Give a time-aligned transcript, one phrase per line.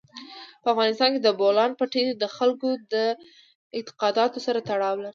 [0.61, 2.95] په افغانستان کې د بولان پټي د خلکو د
[3.77, 5.09] اعتقاداتو سره تړاو لري.